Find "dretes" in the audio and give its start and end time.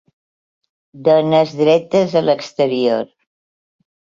1.61-2.15